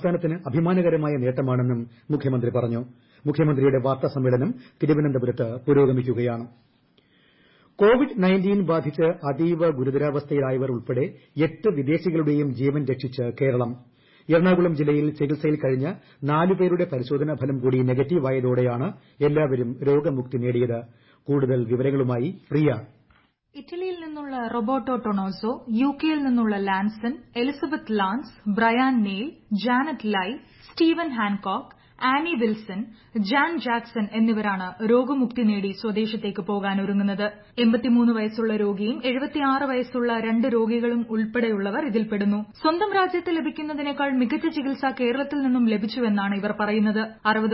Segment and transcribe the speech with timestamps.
[0.00, 1.80] സംസ്ഥാനത്തിന് അഭിമാനകരമായ നേട്ടമാണെന്നും
[2.10, 2.80] മുഖ്യമന്ത്രി പറഞ്ഞു.
[3.24, 4.50] മുഖ്യമന്ത്രിയുടെ വാർത്താ സമ്മേളനം
[4.82, 6.44] തിരുവനന്തപുരത്ത് പുരോഗമിക്കുകയാണ്.
[7.78, 8.14] കോവിഡ്
[8.70, 11.04] ബാധിച്ച് അതീവ ഗുരുതരാവസ്ഥയിലായവർ ഉൾപ്പെടെ
[11.46, 13.70] എട്ട് വിദേശികളുടെയും ജീവൻ രക്ഷിച്ച് കേരളം.
[14.28, 15.86] എറണാകുളം ജില്ലയിൽ ചികിത്സയിൽ കഴിഞ്ഞ
[16.30, 18.88] നാല് പേരുടെ പരിശോധനാ ഫലം കൂടി നെഗറ്റീവായതോടെയാണ്
[19.28, 20.78] എല്ലാവരും രോഗമുക്തി നേടിയത്.
[21.26, 22.68] കൂടുതൽ വിവരങ്ങളുമായി പ്രിയ
[23.54, 29.28] ഇറ്റലിയിൽ നിന്നുള്ള റോബർട്ടോ ടൊണോസോ യുകെയിൽ നിന്നുള്ള Lanson Elizabeth Lance Brian Neil
[29.64, 30.28] Janet Lai
[30.68, 32.80] Steven Hancock Annie Wilson
[33.30, 37.24] Jan Jackson എന്നിവരാണ് രോഗമുക്തി നേടി സ്വദേശത്തേക്ക് പോകാനൊരുങ്ങുന്നത്
[38.16, 38.98] വയസ്സുള്ള രോഗിയും
[39.70, 42.38] വയസ്സുള്ള രണ്ട് രോഗികളും ഉൾപ്പെടെയുള്ളവർ ഇതിൽപ്പെടുന്നു.
[42.62, 47.02] സ്വന്തം രാജ്യത്ത് ലഭിക്കുന്നതിനേക്കാൾ മികച്ച ചികിത്സ കേരളത്തിൽ നിന്നും ലഭിച്ചുവെന്നാണ് ഇവർ പറയുന്നത്.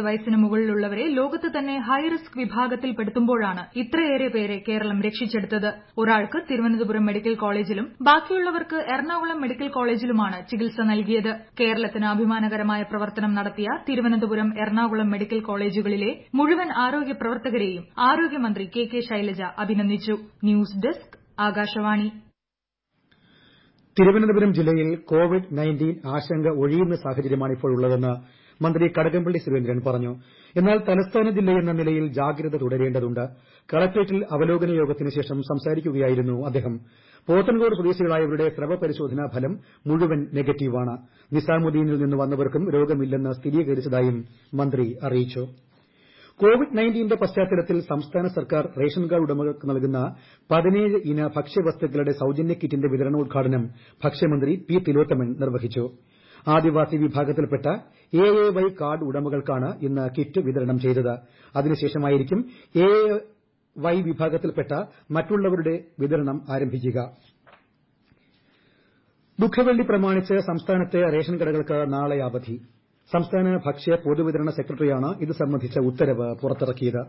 [0.01, 5.69] വയസ്സിന് മുകളിലുള്ളവരെ ലോകത്ത് തന്നെ ഹൈ ഹൈറിസ്ക് വിഭാഗത്തിൽപ്പെടുത്തുമ്പോഴാണ് ഇത്രയേറെ പേരെ കേരളം രക്ഷിച്ചെടുത്തത്.
[5.99, 11.33] ഒരാൾക്ക് തിരുവനന്തപുരം മെഡിക്കൽ കോളേജിലും ബാക്കിയുള്ളവർക്ക് എറണാകുളം മെഡിക്കൽ കോളേജിലുമാണ് ചികിത്സ നൽകിയത്.
[11.61, 19.43] കേരളത്തിന് അഭിമാനകരമായ പ്രവർത്തനം നടത്തിയ തിരുവനന്തപുരം എറണാകുളം മെഡിക്കൽ കോളേജുകളിലെ മുഴുവൻ ആരോഗ്യ പ്രവർത്തകരെയും ആരോഗ്യമന്ത്രി കെ കെ ശൈലജ
[19.59, 20.15] അഭിനന്ദിച്ചു.
[20.45, 22.09] News desk Akashvani.
[23.97, 28.13] തിരുവനന്തപുരം ജില്ലയിൽ കോവിഡ് ആശങ്ക ഒഴിയുന്ന സാഹചര്യമാണ് ഇപ്പോഴുള്ളതെന്ന്
[28.61, 30.13] മന്ത്രി കടകംപള്ളി സുരേന്ദ്രൻ പറഞ്ഞു.
[30.55, 33.25] എന്നാൽ തലസ്ഥാന ജില്ലയെന്ന നിലയിൽ ജാഗ്രത തുടരേണ്ടതുണ്ട്.
[33.75, 36.81] കളക്ട്രേറ്റിൽ അവലോകന യോഗത്തിന് ശേഷം സംസാരിക്കുകയായിരുന്നു അദ്ദേഹം.
[37.29, 40.95] പോത്തൻകോട് സ്വദേശികളായവരുടെ സ്രവ പരിശോധനാ ഫലം മുഴുവൻ നെഗറ്റീവാണ്.
[41.33, 45.43] നിസാമുദ്ദീനിൽ നിന്ന് വന്നവർക്കും രോഗമില്ലെന്ന് സ്ഥിരീകരിച്ചതായും മന്ത്രി അറിയിച്ചു.
[46.41, 50.17] കോവിഡ് നയന്റീന്റെ പശ്ചാത്തലത്തിൽ സംസ്ഥാന സർക്കാർ റേഷൻ കാർഡ് ഉടമകൾക്ക് നൽകുന്ന
[50.51, 53.71] പതിനേഴ് ഇന ഭക്ഷ്യവസ്തുക്കളുടെ സൌജന്യ കിറ്റിന്റെ വിതരണോദ്ഘാടനം
[54.05, 55.91] ഭക്ഷ്യമന്ത്രി പി തിലോത്തമൻ നിർവഹിച്ചു.
[56.49, 57.67] ആദിവാസി വിഭാഗത്തിൽപ്പെട്ട
[58.15, 61.15] എ എ വൈ കാർഡ് ഉടമകൾക്കാണ് ഇന്ന് കിറ്റ് വിതരണം ചെയ്തത്.
[61.57, 62.41] അതിനുശേഷമായിരിക്കും
[62.77, 62.91] എ
[63.79, 64.73] വൈ വിഭാഗത്തിൽപ്പെട്ട
[65.11, 67.11] മറ്റുള്ളവരുടെ വിതരണം ആരംഭിക്കുക.
[69.41, 72.57] ദുഃഖവെള്ളി പ്രമാണിച്ച് സംസ്ഥാനത്തെ റേഷൻ കടകൾക്ക് നാളെ അവധി.
[73.13, 77.07] സംസ്ഥാന ഭക്ഷ്യ പൊതുവിതരണ സെക്രട്ടറിയാണ് ഇത് സംബന്ധിച്ച ഉത്തരവ് പുറത്തിറക്കിയത്.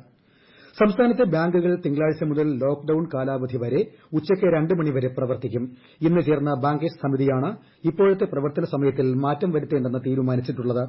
[0.79, 3.79] സംസ്ഥാനത്തെ ബാങ്കുകൾ തിങ്കളാഴ്ച മുതൽ ലോക്ഡൌൺ കാലാവധി വരെ
[4.13, 5.63] ഉച്ചയ്ക്ക് രണ്ട് മണിവരെ പ്രവർത്തിക്കും.
[6.01, 10.83] ഇന്ന് ചേർന്ന ബാങ്കേഴ്സ് സമിതിയാണ് ഇപ്പോഴത്തെ പ്രവർത്തന സമയത്തിൽ മാറ്റം വരുത്തേണ്ടെന്ന് തീരുമാനിച്ചിട്ടുള്ളത്.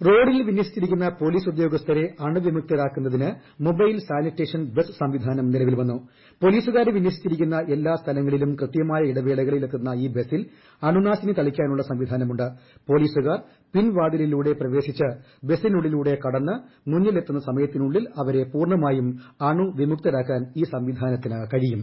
[0.00, 3.28] റോഡിൽ വിന്യസിച്ചിരിക്കുന്ന പോലീസ് ഉദ്യോഗസ്ഥരെ അണുവിമുക്തരാക്കുന്നതിന്
[3.66, 5.96] മൊബൈൽ സാനിറ്റേഷൻ ബസ് സംവിധാനം നിലവിൽ വന്നു.
[6.42, 10.42] പോലീസുകാരെ വിന്യസിച്ചിരിക്കുന്ന എല്ലാ സ്ഥലങ്ങളിലും കൃത്യമായ ഇടവേളകളിൽ എത്തുന്ന ഈ ബസിൽ
[10.82, 12.46] അണുനാശിനി തളിക്കാനുള്ള സംവിധാനമുണ്ട്.
[12.88, 13.38] പോലീസുകാർ
[13.74, 15.08] പിൻവാതിലിലൂടെ പ്രവേശിച്ച്
[15.50, 16.56] ബസിനുള്ളിലൂടെ കടന്ന്
[16.92, 19.08] മുന്നിലെത്തുന്ന സമയത്തിനുള്ളിൽ അവരെ പൂർണമായും
[19.50, 21.82] അണുവിമുക്തരാക്കാൻ ഈ സംവിധാനത്തിന് കഴിയും.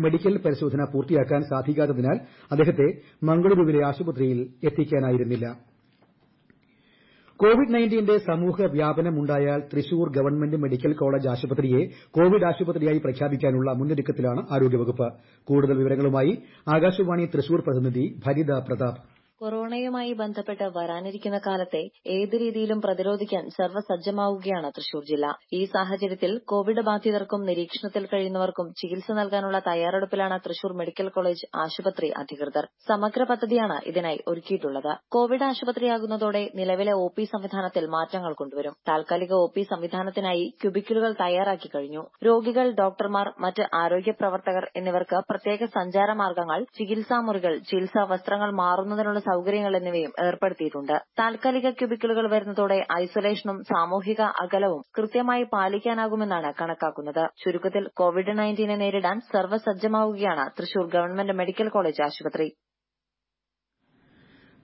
[0.05, 5.76] മെഡിക്കൽ പരിശോധന പൂർത്തിയാക്കാൻ സാധിക്കാത്തതിനാൽ അദ്ദേഹത്തെ മംഗളൂരുവിലെ ആശുപത്രിയിൽ എത്തിക്കാനായിരുന്നില്ല.
[7.41, 7.73] കോവിഡ്
[8.27, 11.81] സമൂഹ വ്യാപനമുണ്ടായാൽ തൃശൂർ ഗവൺമെന്റ് മെഡിക്കൽ കോളേജ് ആശുപത്രിയെ
[12.11, 15.09] കോവിഡ് ആശുപത്രിയായി പ്രഖ്യാപിക്കാനുള്ള മുന്നൊരുക്കത്തിലാണ് ആരോഗ്യവകുപ്പ്.
[15.49, 16.33] കൂടുതൽ വിവരങ്ങളുമായി
[16.69, 18.99] ആകാശവാണി തൃശൂർ പ്രതിനിധി ഭരിത പ്രതാപ്.
[19.41, 21.81] കൊറോണയുമായി ബന്ധപ്പെട്ട് വരാനിരിക്കുന്ന കാലത്തെ
[22.15, 25.27] ഏത് രീതിയിലും പ്രതിരോധിക്കാൻ സർവസജ്ജമാവുകയാണ് തൃശൂർ ജില്ല.
[25.53, 32.67] ഈ സാഹചര്യത്തിൽ കോവിഡ് ബാധിതർക്കും നിരീക്ഷണത്തിൽ കഴിയുന്നവർക്കും ചികിത്സ നൽകാനുള്ള തയ്യാറെടുപ്പിലാണ് തൃശൂർ മെഡിക്കൽ കോളേജ് ആശുപത്രി അധികൃതർ.
[32.89, 34.91] സമഗ്ര പദ്ധതിയാണ് ഇതിനായി ഒരുക്കിയിട്ടുള്ളത്.
[35.17, 38.75] കോവിഡ് ആശുപത്രിയാകുന്നതോടെ നിലവിലെ ഒ പി സംവിധാനത്തിൽ മാറ്റങ്ങൾ കൊണ്ടുവരും.
[38.91, 42.05] താൽക്കാലിക ഒ പി സംവിധാനത്തിനായി ക്യൂബിക്കിളുകൾ തയ്യാറാക്കി കഴിഞ്ഞു.
[42.29, 50.13] രോഗികൾ ഡോക്ടർമാർ മറ്റ് ആരോഗ്യ പ്രവർത്തകർ എന്നിവർക്ക് പ്രത്യേക സഞ്ചാരമാർഗങ്ങൾ ചികിത്സാ മുറികൾ ചികിത്സാ വസ്ത്രങ്ങൾ മാറുന്നതിനുള്ള സൌകര്യങ്ങൾ എന്നിവയും
[50.27, 50.97] ഏർപ്പെടുത്തിയിട്ടുണ്ട്.
[51.21, 57.25] താൽക്കാലിക ക്യൂബിക്കിളുകൾ വരുന്നതോടെ ഐസൊലേഷനും സാമൂഹിക അകലവും കൃത്യമായി പാലിക്കാനാകുമെന്നാണ് കണക്കാക്കുന്നത്.
[57.43, 62.49] ചുരുക്കത്തിൽ കോവിഡ് നയന്റീനെ നേരിടാൻ സർവസജ്ജമാവുകയാണ് തൃശൂർ ഗവൺമെന്റ് മെഡിക്കൽ കോളേജ് ആശുപത്രി.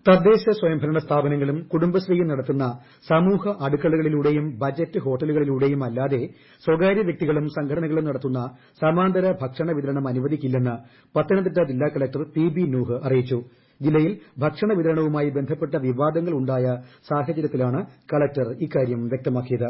[0.07, 2.65] തദ്ദേശ സ്വയംഭരണ സ്ഥാപനങ്ങളും കുടുംബശ്രീയും നടത്തുന്ന
[3.11, 6.21] സമൂഹ അടുക്കളകളിലൂടെയും ബജറ്റ് ഹോട്ടലുകളിലൂടെയും അല്ലാതെ
[6.65, 8.41] സ്വകാര്യ വ്യക്തികളും സംഘടനകളും നടത്തുന്ന
[8.83, 10.75] സമാന്തര ഭക്ഷണ വിതരണം അനുവദിക്കില്ലെന്ന്
[11.15, 13.39] പത്തനംതിട്ട ജില്ലാ കളക്ടർ പി ബി നൂഹ് അറിയിച്ചു.
[13.85, 16.67] ജില്ലയിൽ ഭക്ഷണ വിതരണവുമായി ബന്ധപ്പെട്ട വിവാദങ്ങൾ ഉണ്ടായ
[17.11, 17.81] സാഹചര്യത്തിലാണ്
[18.13, 19.69] കളക്ടർ ഇക്കാര്യം വ്യക്തമാക്കിയത്.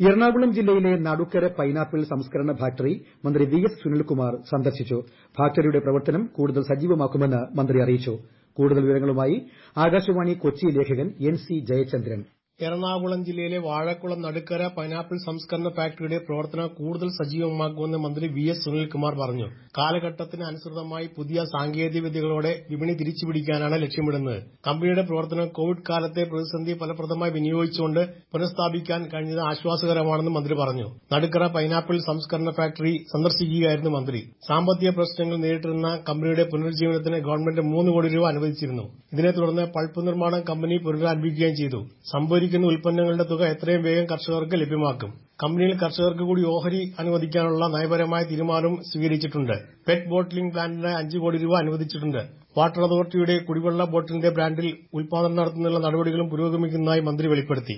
[0.00, 2.94] എറണാകുളം ജില്ലയിലെ നടുക്കര പൈനാപ്പിൾ സംസ്കരണ ഫാക്ടറി
[3.24, 4.98] മന്ത്രി വി എസ് സുനിൽകുമാർ സന്ദർശിച്ചു.
[5.36, 8.14] ഫാക്ടറിയുടെ പ്രവർത്തനം കൂടുതൽ സജീവമാക്കുമെന്ന് മന്ത്രി അറിയിച്ചു.
[8.56, 9.36] കൂടുതൽ വിവരങ്ങളുമായി
[9.76, 12.20] ആകാശവാണി കൊച്ചി ലേഖകൻ എൻ സി ജയചന്ദ്രൻ.
[12.66, 19.46] എറണാകുളം ജില്ലയിലെ വാഴക്കുളം നടുക്കര പൈനാപ്പിൾ സംസ്കരണ ഫാക്ടറിയുടെ പ്രവർത്തനം കൂടുതൽ സജീവമാക്കുമെന്ന് മന്ത്രി വി എസ് സുനിൽകുമാർ പറഞ്ഞു.
[19.78, 24.38] കാലഘട്ടത്തിന് അനുസൃതമായി പുതിയ സാങ്കേതിക വിദ്യകളോടെ വിപണി തിരിച്ചുപിടിക്കാനാണ് ലക്ഷ്യമിടുന്നത്.
[24.68, 28.02] കമ്പനിയുടെ പ്രവർത്തനം കോവിഡ് കാലത്തെ പ്രതിസന്ധി ഫലപ്രദമായി വിനിയോഗിച്ചുകൊണ്ട്
[28.34, 30.86] പുനഃസ്ഥാപിക്കാൻ കഴിഞ്ഞത് ആശ്വാസകരമാണെന്ന് മന്ത്രി പറഞ്ഞു.
[31.14, 34.22] നടുക്കര പൈനാപ്പിൾ സംസ്കരണ ഫാക്ടറി സന്ദർശിക്കുകയായിരുന്നു മന്ത്രി.
[34.50, 38.86] സാമ്പത്തിക പ്രശ്നങ്ങൾ നേരിട്ടിരുന്ന കമ്പനിയുടെ പുനരുജ്ജീവനത്തിന് ഗവൺമെന്റ് മൂന്ന് കോടി രൂപ അനുവദിച്ചിരുന്നു.
[39.14, 41.80] ഇതിനെ തുടർന്ന് പൾപ്പ് നിർമ്മാണം കമ്പനി പുനരാരംഭിക്കുകയും ചെയ്തു.
[42.12, 45.10] സംഭരിക്കുന്ന ഉൽപ്പന്നങ്ങളുടെ തുക എത്രയും വേഗം കർഷകർക്ക് ലഭ്യമാക്കും.
[45.42, 49.54] കമ്പനിയിൽ കർഷകർക്ക് കൂടി ഓഹരി അനുവദിക്കാനുള്ള നയപരമായ തീരുമാനവും സ്വീകരിച്ചിട്ടുണ്ട്.
[49.86, 52.20] പെറ്റ് ബോട്ടിലിംഗ് പ്ലാന്റിന് അഞ്ച് കോടി രൂപ അനുവദിച്ചിട്ടുണ്ട്.
[52.58, 54.68] വാട്ടർ അതോറിറ്റിയുടെ കുടിവെള്ള ബോട്ടിലിന്റെ ബ്രാൻഡിൽ
[54.98, 57.76] ഉൽപാദനം നടത്തുന്നതിനുള്ള നടപടികളും പുരോഗമിക്കുന്നതായി മന്ത്രി വെളിപ്പെടുത്തി.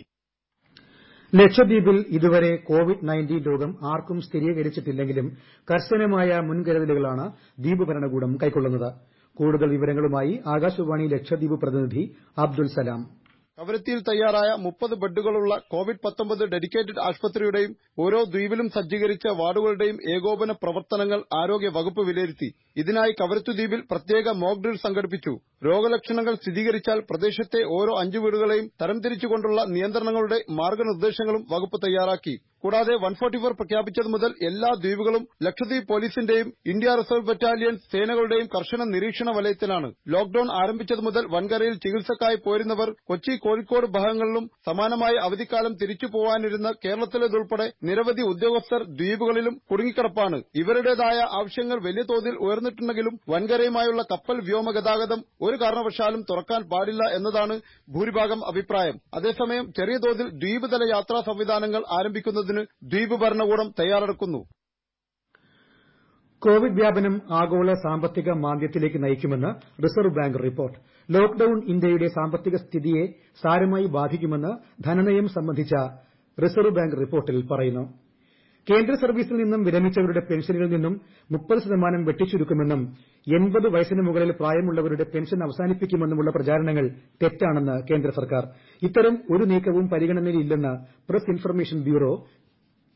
[1.33, 5.27] ലക്ഷദ്വീപിൽ ഇതുവരെ കോവിഡ് രോഗം ആർക്കും സ്ഥിരീകരിച്ചിട്ടില്ലെങ്കിലും
[5.69, 7.25] കർശനമായ മുൻകരുതലുകളാണ്
[7.63, 8.91] ദ്വീപ് ഭരണകൂടം കൈക്കൊള്ളുന്നത്.
[9.37, 12.03] കൂടുതൽ വിവരങ്ങളുമായി ആകാശവാണി ലക്ഷദ്വീപ് പ്രതിനിധി
[12.45, 13.03] അബ്ദുൾ സലാം.
[13.58, 21.70] കവരത്തിയിൽ തയ്യാറായ മുപ്പത് ബെഡുകളുള്ള കോവിഡ് പത്തൊമ്പത് ഡെഡിക്കേറ്റഡ് ആശുപത്രിയുടെയും ഓരോ ദ്വീപിലും സജ്ജീകരിച്ച വാർഡുകളുടെയും ഏകോപന പ്രവർത്തനങ്ങൾ ആരോഗ്യ
[21.78, 22.49] വകുപ്പ് വിലയിരുത്തി.
[22.82, 25.34] ഇതിനായി കവരത്തി ദ്വീപിൽ പ്രത്യേക മോക്ക് ഡ്രിൽ സംഘടിപ്പിച്ചു.
[25.67, 32.35] രോഗലക്ഷണങ്ങൾ സ്ഥിരീകരിച്ചാൽ പ്രദേശത്തെ ഓരോ അഞ്ചു വീടുകളെയും തരംതിരിച്ചുകൊണ്ടുള്ള നിയന്ത്രണങ്ങളുടെ മാർഗനിർദ്ദേശങ്ങളും വകുപ്പ് തയ്യാറാക്കി.
[32.64, 32.94] കൂടാതെ
[33.59, 39.88] പ്രഖ്യാപിച്ചത് മുതൽ എല്ലാ ദ്വീപുകളും ലക്ഷദ്വീപ് പോലീസിന്റെയും ഇന്ത്യ റിസർവ് ബറ്റാലിയൻ സേനകളുടെയും കർശന നിരീക്ഷണ വലയത്തിലാണ്.
[40.14, 48.25] ലോക്ഡൌൺ ആരംഭിച്ചത് മുതൽ വൻകരയിൽ ചികിത്സക്കായി പോരുന്നവർ കൊച്ചി കോഴിക്കോട് ഭാഗങ്ങളിലും സമാനമായ അവധിക്കാലം തിരിച്ചു പോവാനിരുന്ന കേരളത്തിലേതുൾപ്പെടെ നിരവധി
[48.32, 50.38] ഉദ്യോഗസ്ഥർ ദ്വീപുകളിലും കുടുങ്ങിക്കിടപ്പാണ്.
[50.62, 55.23] ഇവരുടേതായ ആവശ്യങ്ങൾ വലിയ തോതിൽ ഉയർന്നിട്ടുണ്ടെങ്കിലും വൻകരയുമായുള്ള കപ്പൽ വ്യോമ ഗതാഗതം
[55.56, 57.60] കാരണവശാലും തുറക്കാൻ പാടില്ല എന്നതാണ്
[57.90, 58.94] ഭൂരിഭാഗം അഭിപ്രായം.
[59.14, 64.44] അതേസമയം ചെറിയ തോതിൽ ദ്വീപ് തല യാത്രാ സംവിധാനങ്ങൾ ആരംഭിക്കുന്നതിന് ദ്വീപ് ഭരണകൂടം തയ്യാറെടുക്കുന്നു.
[66.43, 70.78] കോവിഡ് വ്യാപനം ആഗോള സാമ്പത്തിക മാന്ദ്യത്തിലേക്ക് നയിക്കുമെന്ന് റിസർവ് ബാങ്ക് റിപ്പോർട്ട്.
[71.10, 73.06] ലോക്ഡൌൺ ഇന്ത്യയുടെ സാമ്പത്തിക സ്ഥിതിയെ
[73.43, 75.75] സാരമായി ബാധിക്കുമെന്ന് ധനനയം സംബന്ധിച്ച
[76.44, 78.12] റിസർവ് ബാങ്ക് റിപ്പോർട്ടിൽ പറയുന്നു.
[78.70, 81.00] കേന്ദ്ര സർവീസിൽ നിന്നും വിരമിച്ചവരുടെ പെൻഷനിൽ നിന്നും
[81.31, 82.81] മുപ്പത് ശതമാനം വെട്ടിച്ചുരുക്കുമെന്നും
[83.26, 86.87] എൺപത് വയസ്സിന് മുകളിൽ പ്രായമുള്ളവരുടെ പെൻഷൻ അവസാനിപ്പിക്കുമെന്നുമുള്ള പ്രചാരണങ്ങൾ
[87.23, 88.44] തെറ്റാണെന്ന് കേന്ദ്ര സർക്കാർ.
[88.82, 90.73] ഇത്തരം ഒരു നീക്കവും പരിഗണനയിലില്ലെന്ന്
[91.11, 92.12] പ്രസ് ഇൻഫർമേഷൻ ബ്യൂറോ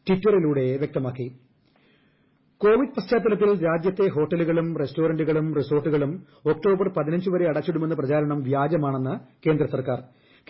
[0.07, 1.27] ട്വിറ്ററിലൂടെ വ്യക്തമാക്കി.
[2.61, 6.13] കോവിഡ് പശ്ചാത്തലത്തിൽ രാജ്യത്തെ ഹോട്ടലുകളും റെസ്റ്റോറന്റുകളും റിസോർട്ടുകളും
[6.51, 9.15] ഒക്ടോബർ പതിനഞ്ച് വരെ അടച്ചിടുമെന്ന പ്രചാരണം വ്യാജമാണെന്ന്
[9.47, 9.99] കേന്ദ്ര സർക്കാർ.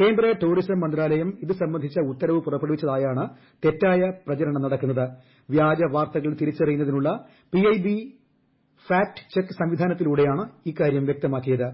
[0.01, 3.25] കേന്ദ്ര ടൂറിസം മന്ത്രാലയം ഇത് സംബന്ധിച്ച ഉത്തരവ് പുറപ്പെടുവിച്ചതായാണ്
[3.65, 5.07] തെറ്റായ പ്രചരണം നടക്കുന്നത്.
[5.51, 7.11] വ്യാജ വാർത്തകൾ തിരിച്ചറിയുന്നതിനുള്ള
[7.53, 7.97] പിഐബി
[8.87, 11.69] ഫാക്ട് ചെക്ക് സംവിധാനത്തിലൂടെയാണ് ഇക്കാര്യം വ്യക്തമാക്കിയത്.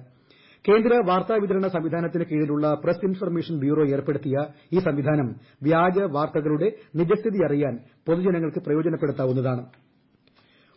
[0.64, 4.36] കേന്ദ്ര വാർത്താ വിതരണ സംവിധാനത്തിന് കീഴിലുള്ള പ്രസ് ഇൻഫർമേഷൻ ബ്യൂറോ ഏർപ്പെടുത്തിയ
[4.72, 5.28] ഈ സംവിധാനം
[5.62, 7.74] വ്യാജ വാർത്തകളുടെ നിജസ്ഥിതി അറിയാൻ
[8.06, 9.64] പൊതുജനങ്ങൾക്ക് പ്രയോജനപ്പെടുത്താവുന്നതാണ്.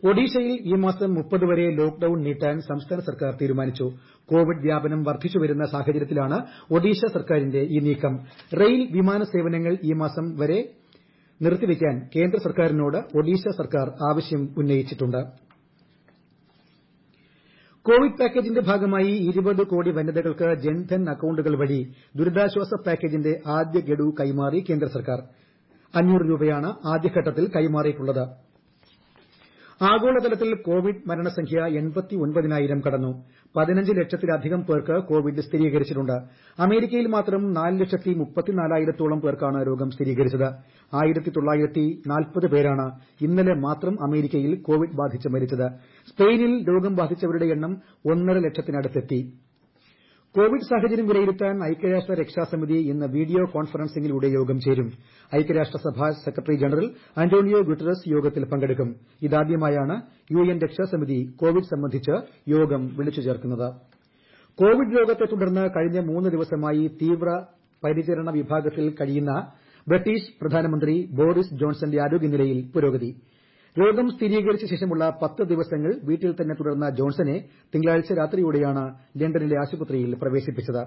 [0.09, 1.11] ഒഡീഷയിൽ ഈ മാസം
[1.51, 3.85] വരെ ലോക്ഡൌൺ നീട്ടാൻ സംസ്ഥാന സർക്കാർ തീരുമാനിച്ചു.
[4.29, 6.37] കോവിഡ് വ്യാപനം വർദ്ധിച്ചുവരുന്ന സാഹചര്യത്തിലാണ്
[6.75, 8.13] ഒഡീഷ സർക്കാരിന്റെ ഈ നീക്കം.
[8.61, 10.59] റെയിൽ വിമാന സേവനങ്ങൾ ഈ മാസം വരെ
[11.41, 15.21] നിർത്തിവയ്ക്കാൻ കേന്ദ്ര സർക്കാരിനോട് ഒഡീഷ സർക്കാർ ആവശ്യം ഉന്നയിച്ചിട്ടുണ്ട്.
[17.85, 21.81] കോവിഡ് പാക്കേജിന്റെ ഭാഗമായി ഇരുപത് കോടി വനിതകൾക്ക് ജൻധൻ അക്കൌണ്ടുകൾ വഴി
[22.17, 25.19] ദുരിതാശ്വാസ പാക്കേജിന്റെ ആദ്യ ഗഡു കൈമാറി കേന്ദ്ര സർക്കാർ.
[25.93, 28.44] അഞ്ഞൂറ് രൂപയാണ് ആദ്യഘട്ടത്തിൽ കൈമാറിയിട്ടുള്ളത്.
[29.81, 31.59] ആഗോളതലത്തിൽ കോവിഡ് മരണസംഖ്യ
[33.93, 36.13] ലക്ഷത്തിലധികം പേർക്ക് കോവിഡ് സ്ഥിരീകരിച്ചിട്ടുണ്ട്.
[36.59, 40.47] അമേരിക്കയിൽ മാത്രം നാല് ലക്ഷത്തി മുപ്പത്തിനാലായിരത്തോളം പേർക്കാണ് രോഗം സ്ഥിരീകരിച്ചത്.
[42.47, 42.87] പേരാണ്
[43.21, 45.67] ഇന്നലെ മാത്രം അമേരിക്കയിൽ കോവിഡ് ബാധിച്ച് മരിച്ചത്.
[46.09, 47.75] സ്പെയിനിൽ രോഗം ബാധിച്ചവരുടെ എണ്ണം
[48.11, 49.19] ഒന്നര ലക്ഷത്തിനടുത്തെത്തി.
[50.35, 54.87] കോവിഡ് സാഹചര്യം വിലയിരുത്താൻ ഐക്യരാഷ്ട്ര രക്ഷാസമിതി ഇന്ന് വീഡിയോ കോൺഫറൻസിംഗിലൂടെ യോഗം ചേരും.
[55.35, 56.85] ഐക്യരാഷ്ട്രസഭ സെക്രട്ടറി ജനറൽ
[57.17, 58.89] അന്റോണിയോ ഗുട്ടറസ് യോഗത്തിൽ പങ്കെടുക്കും.
[59.21, 59.95] ഇതാദ്യമായാണ്
[60.31, 62.15] യു എൻ രക്ഷാസമിതി കോവിഡ് സംബന്ധിച്ച്
[62.55, 63.67] യോഗം വിളിച്ചു ചേർക്കുന്നത്.
[64.59, 67.29] കോവിഡ് രോഗത്തെ തുടർന്ന് കഴിഞ്ഞ മൂന്ന് ദിവസമായി തീവ്ര
[67.83, 69.31] പരിചരണ വിഭാഗത്തിൽ കഴിയുന്ന
[69.87, 73.11] ബ്രിട്ടീഷ് പ്രധാനമന്ത്രി ബോറിസ് ജോൺസന്റെ ആരോഗ്യനിലയിൽ പുരോഗതി.
[73.75, 77.35] രോഗം സ്ഥിരീകരിച്ച ശേഷമുള്ള പത്ത് ദിവസങ്ങൾ വീട്ടിൽ തന്നെ തുടർന്ന ജോൺസനെ
[77.73, 78.83] തിങ്കളാഴ്ച രാത്രിയോടെയാണ്
[79.17, 80.83] ലണ്ടനിലെ ആശുപത്രിയിൽ പ്രവേശിപ്പിച്ചത്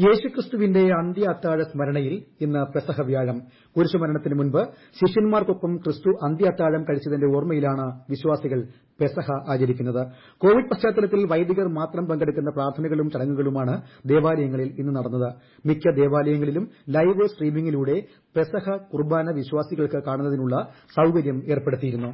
[0.00, 3.42] യേശുക്രിസ്തുവിന്റെ അന്ത്യ അത്താഴ സ്മരണയിൽ ഇന്ന് പെസഹ വ്യാഴം
[3.76, 4.60] കുരിശുമരണത്തിന് മുൻപ്
[5.00, 8.60] ശിഷ്യന്മാർക്കൊപ്പം ക്രിസ്തു അന്ത്യ അത്താഴം കഴിച്ചതിന്റെ ഓർമ്മയിലാണ് വിശ്വാസികൾ
[9.00, 10.06] പെസഹ ആചരിക്കുന്നത്.
[10.38, 15.34] കോവിഡ് പശ്ചാത്തലത്തിൽ വൈദികർ മാത്രം പങ്കെടുക്കുന്ന പ്രാർത്ഥനകളും ചടങ്ങുകളുമാണ് ദേവാലയങ്ങളിൽ ഇന്ന് നടന്നത്.
[15.66, 18.02] മിക്ക ദേവാലയങ്ങളിലും ലൈവ് സ്ട്രീമിംഗിലൂടെ
[18.36, 22.12] പെസഹ കുർബാന വിശ്വാസികൾക്ക് കാണുന്നതിനുള്ള സൌകര്യം ഏർപ്പെടുത്തിയിരുന്നു.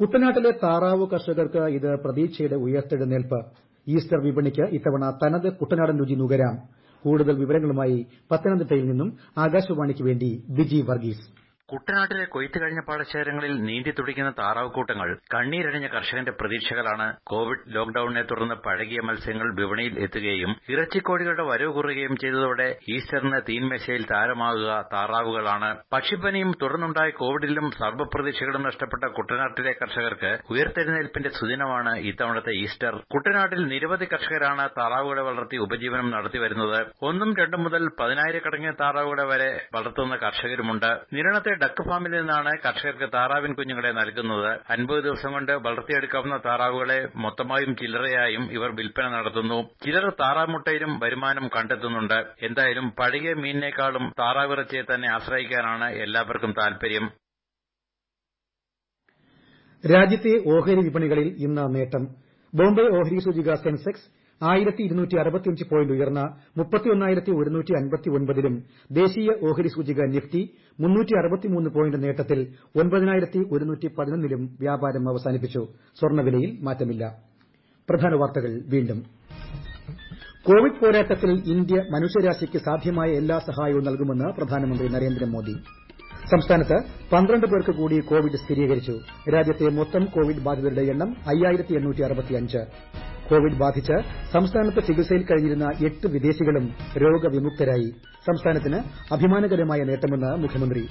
[0.00, 3.67] കുട്ടനാട്ടിലെ താറാവ് കർഷകർക്ക് ഇത് പ്രതീക്ഷയുടെ ഉയർത്തെഴുന്നേൽപ്പ്.
[3.88, 6.56] ഈസ്റ്റർ വിപണിക്ക് ഇത്തവണ തനത് കുട്ടനാടൻ രുചി നുകരാം.
[7.04, 11.47] കൂടുതൽ വിവരങ്ങളുമായി പത്തനംതിട്ടയിൽ നിന്നും ആകാശവാണിക്ക് വേണ്ടി ബിജി വർഗീസ്.
[11.72, 19.48] കുട്ടനാട്ടിലെ കൊയ്ത്ത് കഴിഞ്ഞ പാടശേഖരങ്ങളിൽ നീന്തി തുടിക്കുന്ന താറാവുകൂട്ടങ്ങൾ കണ്ണീരണിഞ്ഞ കർഷകന്റെ പ്രതീക്ഷകളാണ് കോവിഡ് ലോക്ഡൌണിനെ തുടർന്ന് പഴകിയ മത്സ്യങ്ങൾ
[19.58, 25.70] വിപണിയിൽ എത്തുകയും ഇറച്ചിക്കോഴികളുടെ വരവ് കുറയുകയും ചെയ്തതോടെ ഈസ്റ്ററിന് തീൻമേശയിൽ താരമാകുക താറാവുകളാണ്.
[25.92, 32.96] പക്ഷിപ്പനിയും തുടർന്നുണ്ടായ കോവിഡിലും സർവപ്രതീക്ഷകളും നഷ്ടപ്പെട്ട കുട്ടനാട്ടിലെ കർഷകർക്ക് ഉയർത്തെഴുന്നേൽപ്പിന്റെ സുദിനമാണ് ഇത്തവണത്തെ ഈസ്റ്റർ.
[33.14, 36.80] കുട്ടനാട്ടിൽ നിരവധി കർഷകരാണ് താറാവുകളെ വളർത്തി ഉപജീവനം നടത്തിവരുന്നത്.
[37.02, 40.90] ഒന്നും രണ്ടും മുതൽ പതിനായിരക്കടങ്ങിയ താറാവുകളെ വരെ വളർത്തുന്ന കർഷകരുമുണ്ട്.
[41.12, 44.60] നിരണത്തെ ഡക്ക് ഫാമിൽ നിന്നാണ് കർഷകർക്ക് താറാവിൻ കുഞ്ഞുങ്ങളെ നൽകുന്നത്.
[44.70, 49.62] അൻപത് ദിവസം കൊണ്ട് വളർത്തിയെടുക്കാവുന്ന താറാവുകളെ മൊത്തമായും ചില്ലറയായും ഇവർ വിൽപ്പന നടത്തുന്നു.
[49.84, 52.18] ചിലർ താറാവ് മുട്ടയിലും വരുമാനം കണ്ടെത്തുന്നുണ്ട്.
[52.42, 57.08] എന്തായാലും പഴകിയ മീനിനേക്കാളും താറാവിറച്ചിയെ തന്നെ ആശ്രയിക്കാനാണ് എല്ലാവർക്കും താൽപര്യം.
[59.94, 62.04] രാജ്യത്തെ ഓഹരി വിപണികളിൽ ഇന്ന് നേട്ടം.
[62.54, 64.17] ബോംബെ ഓഹരി സൂചിക സെൻസെക്സ്
[68.38, 68.54] ലും
[68.90, 70.42] ദേശീയ ഓഹരി സൂചിക നിഫ്റ്റി
[71.68, 72.38] പോയിന്റ് നേട്ടത്തിൽ
[74.32, 75.62] ലും വ്യാപാരം അവസാനിപ്പിച്ചു.
[76.00, 77.04] സ്വർണവിലയിൽ മാറ്റമില്ല.
[80.46, 85.54] കോവിഡ് പോരാട്ടത്തിൽ ഇന്ത്യ മനുഷ്യരാശിക്ക് സാധ്യമായ എല്ലാ സഹായവും നൽകുമെന്ന് പ്രധാനമന്ത്രി നരേന്ദ്രമോദി.
[86.30, 86.76] സംസ്ഥാനത്ത്
[87.12, 88.94] പന്ത്രണ്ട് പേർക്ക് കൂടി കോവിഡ് സ്ഥിരീകരിച്ചു.
[89.34, 91.74] രാജ്യത്തെ മൊത്തം കോവിഡ് ബാധിതരുടെ എണ്ണം അയ്യായിരത്തി
[93.30, 93.92] കോവിഡ് ബാധിച്ച്
[94.32, 97.90] സംസ്ഥാനത്ത് ചികിത്സയിൽ കഴിഞ്ഞിരുന്ന എട്ട് വിദേശികളും രോഗവിമുക്തരായി.
[98.26, 98.78] സംസ്ഥാനത്തിന്
[99.14, 100.86] അഭിമാനകരമായ നേട്ടമെന്ന് മുഖ്യമന്ത്രി.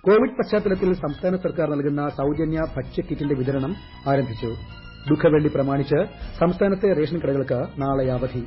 [0.00, 4.46] കോവിഡ് പശ്ചാത്തലത്തിൽ സംസ്ഥാന സർക്കാർ നൽകുന്ന സൌജന്യ ഭക്ഷ്യക്കിറ്റിന്റെ വിതരണം ആരംഭിച്ചു.
[5.08, 6.04] ദുഃഖവെള്ളി പ്രമാണിച്ച്
[6.38, 8.44] സംസ്ഥാനത്തെ റേഷൻ കടകൾക്ക് നാളെ അവധി.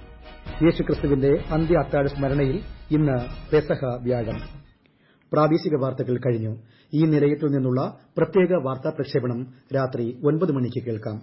[0.63, 2.59] യേശുക്രിസ്തുവിന്റെ അന്ത്യ അത്താഴ സ്മരണയിൽ
[2.91, 3.17] ഇന്ന്
[3.51, 4.39] പെസഹ വ്യാഴം.
[6.93, 11.21] ഈ നിലയത്തിൽ നിന്നുള്ള പ്രത്യേക വാർത്താ പ്രക്ഷേപണം രാത്രി ഒൻപത് മണിക്ക് കേൾക്കാം.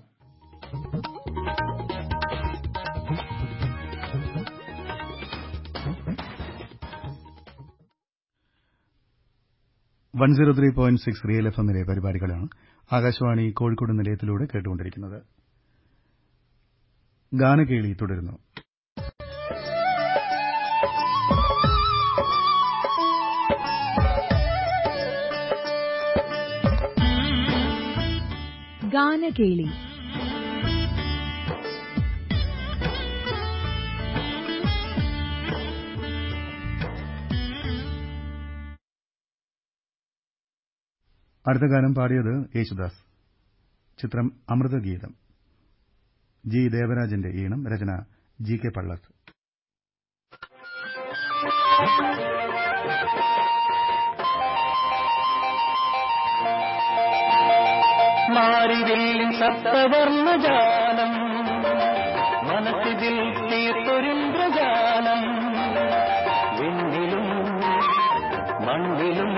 [10.19, 12.47] One zero three point six Real F എമ്മിലെ പരിപാടികളാണ്
[12.91, 15.19] ആകാശവാണി കോഴിക്കോട് നിലയത്തിലൂടെ കേട്ടുകൊണ്ടിരിക്കുന്നത്.
[17.33, 18.37] ഗാനകേളി തുടരുന്നു.
[28.93, 29.69] ഗാനകേളി
[41.47, 42.99] അടുത്ത ഗാനം പാടിയത് യേശുദാസ്.
[44.01, 45.15] ചിത്രം അമൃതഗീതം.
[46.47, 46.69] ജി.
[46.69, 47.67] ദേവരാജന്റെ ഈണം.
[47.67, 48.05] രചന
[48.41, 48.57] ജി.
[48.57, 48.69] കെ.
[48.69, 49.19] പള്ളത്ത്.
[58.31, 61.13] മാറിവില്ലിൻ സപ്തവർണജാലം
[62.49, 63.17] മനസ്സിതിൽ
[63.51, 65.23] തീർത്തൊരിന്ദ്രജാലം
[66.61, 67.25] വിണ്ണിലും
[68.67, 69.38] മണ്ണിലും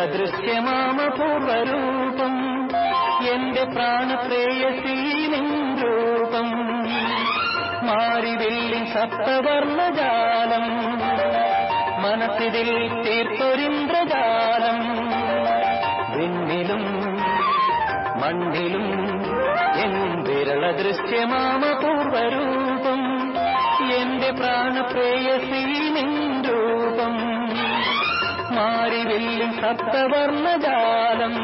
[0.00, 2.34] വിരള ദൃശ്യമാമ പൂർവരൂപം
[3.32, 4.94] എന്റെ പ്രാണപ്രേയസീ
[5.26, 6.50] നിൻ രൂപം
[7.86, 10.66] മാറിവില്ലിൻ സപ്തവർണജാലം.
[12.02, 14.78] മനസ്സിതിൽ തീർത്തൊരിന്ദ്രജാലം.
[16.16, 16.84] വിണ്ണിലും
[18.20, 18.86] മണ്ണിലും
[19.84, 23.02] എന്തിരള ദൃശ്യമാമപൂർവരൂപം ദൃശ്യമാമ പൂർവരൂപം
[23.92, 25.90] എന്റെ പ്രാണപ്രേയസീ
[28.60, 31.34] മാറിവില്ലും സപ്തവർണജാലം.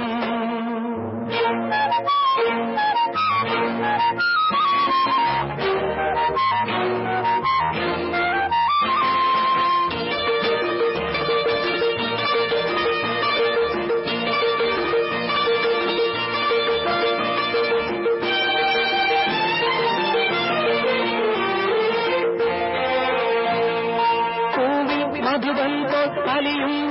[24.55, 26.86] പൂവിൽ മധുവൻ പോൽ അലിയും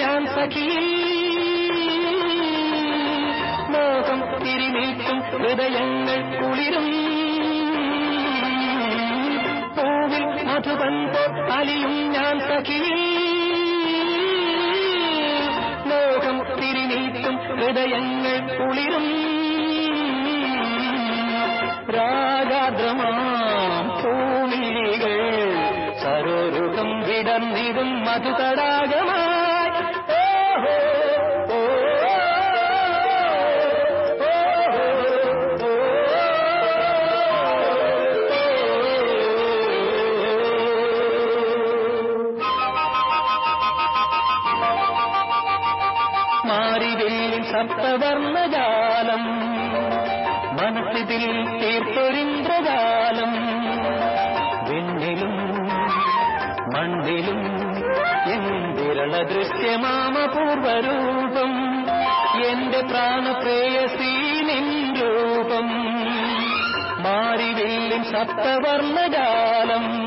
[0.45, 0.65] സഖി
[3.73, 6.87] മോഹം തിരിനീട്ടും ഹൃദയങ്ങൾ കുളിരും.
[9.77, 10.25] പൂവിൽ
[11.13, 12.79] പോൽ അലിയും ഞാൻ സഖി
[15.89, 19.07] മോഹം തിരിനീട്ടും ഹൃദയങ്ങൾ കുളിരും.
[21.97, 25.17] രാഗാദ്രമാം പൂമിഴികൾ
[46.47, 49.23] മാറിവില്ലിൻ സപ്തവർണജാലം
[50.57, 51.23] മനസ്സിതിൽ
[51.61, 53.33] തീർത്തൊരിന്ദ്രജാലം.
[54.69, 55.35] വെണ്ണിലും
[56.73, 57.41] മണ്ണിലും
[58.33, 61.53] എന്തിരള ദൃശ്യമാമപൂർവരൂപം
[62.45, 64.13] എന്റെ പ്രാണപ്രേയസീ
[64.99, 65.67] രൂപം
[67.03, 70.04] മാറിവില്ലിൻ സപ്തവർണജാലം നെയ്യിൽ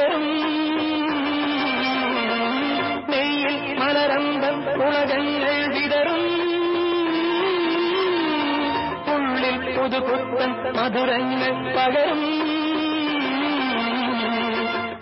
[0.00, 0.26] പകരും
[3.10, 6.22] നെയ്യിൽ മലരമ്പം ഉളകങ്ങൾ വിതറും.
[9.14, 12.22] ഉള്ളിൽ പുതുപുത്തൻ മധുരങ്ങൾ പകരും.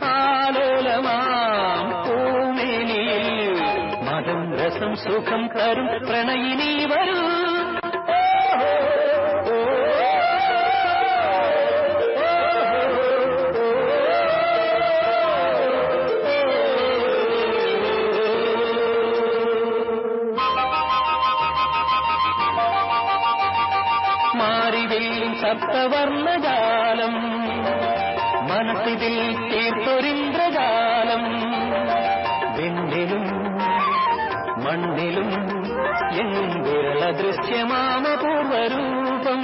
[0.02, 3.55] ആലോലമാം പൂമേനിയിൽ
[4.02, 7.48] മതം രസം സുഖം തരും പ്രണയിനി വരൂ.
[25.49, 27.14] മാറിവില്ലിൻ സപ്തവർണജാലം
[28.49, 29.17] മനസ്സിതിൽ
[29.50, 31.25] തീർത്തൊരിന്ദ്രജാലം
[32.57, 33.25] വെണ്ണിലും
[34.64, 35.31] മണ്ണിലും
[36.23, 39.43] എന്തിരള ദൃശ്യമാമപൂർവരൂപം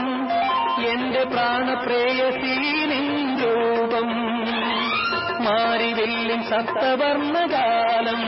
[0.93, 2.57] എന്റെ പ്രാണപ്രേയസീ
[2.93, 3.07] നിൻ
[3.43, 4.11] രൂപം.
[5.45, 8.23] മാറിവില്ലിൻ സപ്തവർണജാലം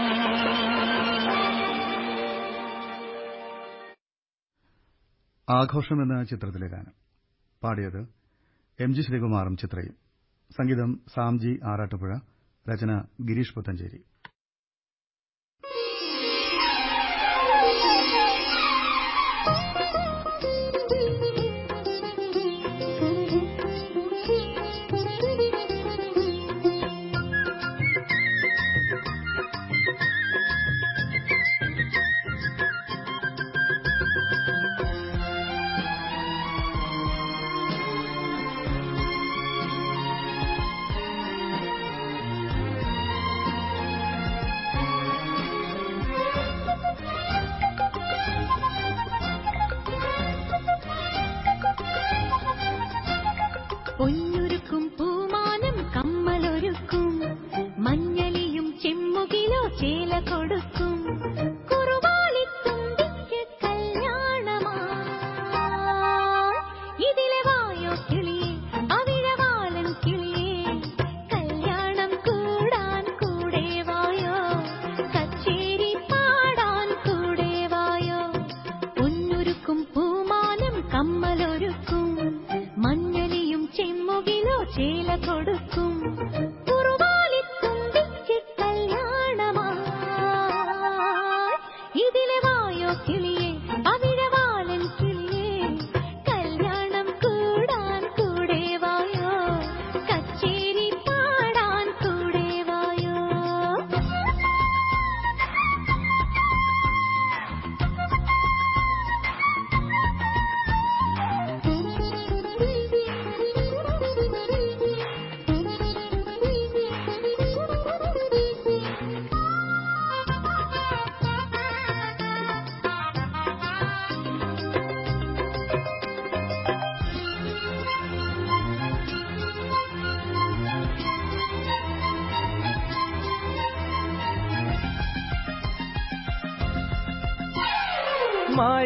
[5.48, 7.06] ആഘോഷം എന്ന ചിത്രത്തിലെ ഗാനം.
[7.62, 8.07] പാടിയത്
[8.81, 9.95] എം ജി ശ്രീകുമാറും ചിത്രയും.
[10.59, 12.19] സംഗീതം സാംജി ആറാട്ടുപുഴ.
[12.69, 14.05] രചന ഗിരീഷ് പുത്തഞ്ചേരി.
[53.96, 54.26] 不一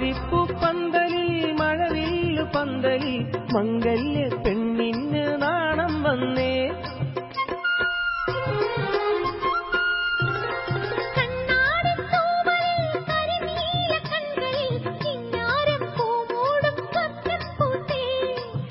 [0.00, 6.72] മാരിപ്പൂ പന്തലിൽ മഴവില്ലു പന്തലിൽ മംഗല്യ പെണ്ണിന് നാണം വന്നേ.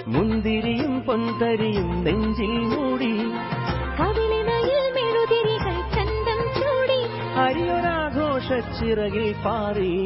[0.07, 3.13] മുന്തിരിയും പൊന്തരിയും നെഞ്ചിൽ മൂടി.
[3.99, 7.01] കവിളിനയിൽ മെഴുതിരികൾ ചന്തം ചൂടി.
[7.35, 9.97] ഹരിയൊരാഘോഷച്ചിറകിൽ പാറി.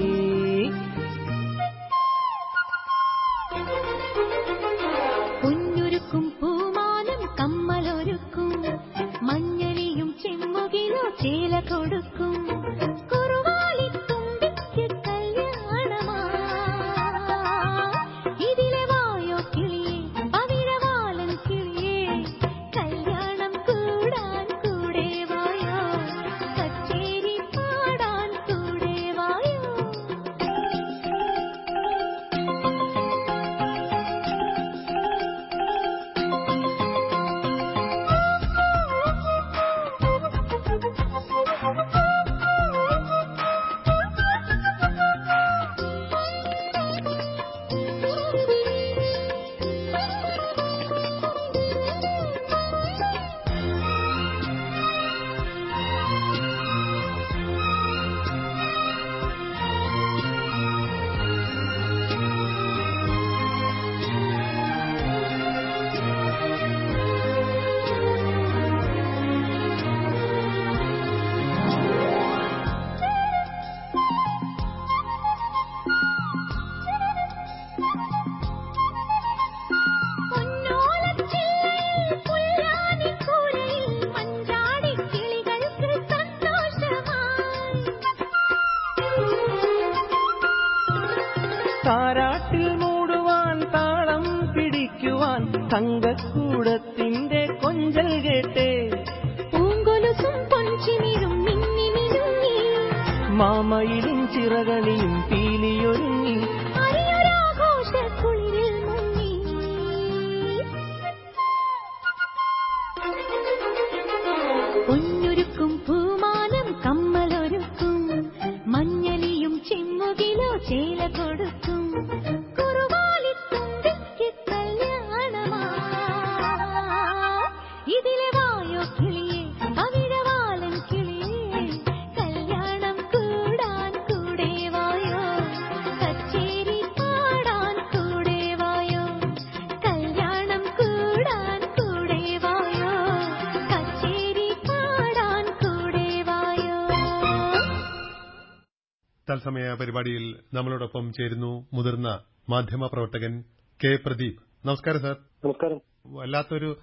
[151.13, 153.43] ചേരുന്നു മുതിർന്ന മാധ്യമപ്രവർത്തകൻ
[153.83, 154.67] കെ പ്രദീപ്.
[154.67, 155.15] നമസ്കാരം സാർ.
[155.45, 155.79] നമസ്കാരം.
[156.07, 156.77] വല്ലാത്തൊരു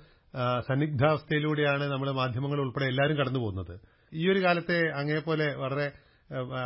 [0.69, 3.81] സന്നിഗ്ധാവസ്ഥയിലൂടെയാണ് നമ്മൾ മാധ്യമങ്ങൾ ഉൾപ്പെടെ എല്ലാവരും കടന്നു പോകുന്നത്.
[4.15, 5.93] ഈ ഒരു കാലത്തെ അങ്ങേപോലെ വളരെ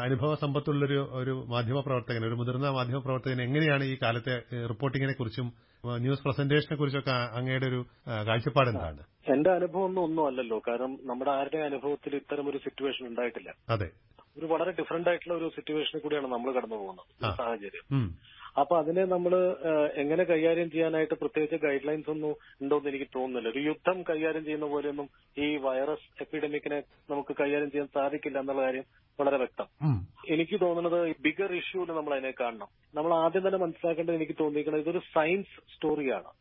[0.05, 5.53] അനുഭവ സമ്പത്തുള്ളൊരു ഒരു മാധ്യമപ്രവർത്തകൻ ഒരു മുതിർന്ന മാധ്യമപ്രവർത്തകൻ എങ്ങനെയാണ് ഈ കാലത്തെ റിപ്പോർട്ടിങ്ങിനെ കുറിച്ചും
[5.87, 7.87] ന്യൂസ് പ്രസന്റേഷനെ കുറിച്ചൊക്കെ അങ്ങയുടെ ഒരു
[8.29, 9.03] കാഴ്ചപ്പാട് എന്താണ്?
[9.29, 10.59] എന്റെ അനുഭവം ഒന്നും ഒന്നും അല്ലല്ലോ.
[10.59, 13.55] കാരണം നമ്മുടെ ആരുടെ അനുഭവത്തിൽ ഇത്തരം ഒരു സിറ്റുവേഷൻ ഉണ്ടായിട്ടില്ല.
[13.69, 13.89] അതെ.
[14.39, 17.35] ഒരു വളരെ ഡിഫറെന്റ് ആയിട്ടുള്ള ഒരു സിറ്റുവേഷനിൽ കൂടിയാണ് നമ്മൾ കടന്നു പോകുന്നത്.
[17.39, 18.09] സാഹചര്യം.
[18.61, 19.33] അപ്പൊ അതിനെ നമ്മൾ
[19.95, 23.49] എങ്ങനെ കൈകാര്യം ചെയ്യാനായിട്ട് പ്രത്യേകിച്ച് ഗൈഡ് ലൈൻസ് ഒന്നും ഉണ്ടോന്ന് എനിക്ക് തോന്നുന്നില്ല.
[23.49, 26.79] ഒരു യുദ്ധം കൈകാര്യം ചെയ്യുന്ന പോലെയൊന്നും ഈ വൈറസ് എപ്പിഡമിക്കിനെ
[27.11, 28.85] നമുക്ക് കൈകാര്യം ചെയ്യാൻ സാധിക്കില്ല എന്നുള്ള കാര്യം
[29.21, 29.69] വളരെ വ്യക്തം.
[30.29, 32.71] എനിക്ക് തോന്നുന്നത് ബിഗർ ഇഷ്യൂൽ നമ്മൾ അതിനെ കാണണം.
[32.95, 36.33] നമ്മൾ ആദ്യം തന്നെ മനസ്സിലാക്കേണ്ടത് എനിക്ക് തോന്നിയിരിക്കുന്നത് ഇതൊരു സയൻസ് സ്റ്റോറിയാണ്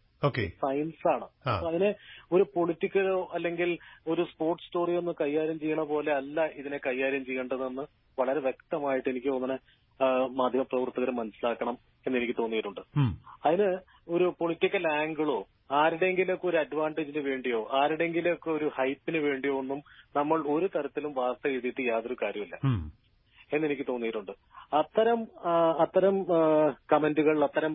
[0.59, 1.25] സയൻസ് ആണ്.
[1.51, 1.89] അപ്പൊ അതിനെ
[2.31, 3.71] ഒരു പൊളിറ്റിക്കലോ അല്ലെങ്കിൽ
[4.07, 7.85] ഒരു സ്പോർട്സ് സ്റ്റോറിയോ ഒന്ന് കൈകാര്യം ചെയ്യണ പോലെ അല്ല ഇതിനെ കൈകാര്യം ചെയ്യേണ്ടതെന്ന്
[8.17, 9.57] വളരെ വ്യക്തമായിട്ട് എനിക്ക് തോന്നുന്ന
[10.35, 12.81] മാധ്യമപ്രവർത്തകർ മനസ്സിലാക്കണം എന്ന് എനിക്ക് തോന്നിയിട്ടുണ്ട്.
[13.45, 13.67] അതിന്
[14.07, 15.39] ഒരു പൊളിറ്റിക്കൽ ആംഗിളോ
[15.73, 19.79] ആരുടെയെങ്കിലൊക്കെ ഒരു അഡ്വാന്റേജിന് വേണ്ടിയോ ആരുടെയെങ്കിലൊക്കെ ഒരു ഹൈപ്പിന് വേണ്ടിയോ ഒന്നും
[20.15, 22.81] നമ്മൾ ഒരു തരത്തിലും വാർത്ത എഴുതിയിട്ട് യാതൊരു കാര്യമില്ല ഉം.
[23.55, 24.31] എന്നെനിക്ക് തോന്നിയിട്ടുണ്ട്.
[24.81, 25.19] അത്തരം
[25.83, 26.15] അത്തരം
[26.91, 27.73] കമന്റുകൾ അത്തരം